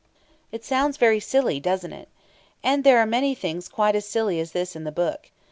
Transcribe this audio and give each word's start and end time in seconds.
It 0.51 0.65
sounds 0.65 0.97
very 0.97 1.19
silly, 1.19 1.59
doesn't 1.59 1.93
it? 1.93 2.09
And 2.63 2.83
there 2.83 2.97
are 2.97 3.05
many 3.05 3.35
things 3.35 3.69
quite 3.69 3.95
as 3.95 4.07
silly 4.07 4.39
as 4.39 4.51
this 4.51 4.75
in 4.75 4.83
the 4.83 4.91
book. 4.91 5.29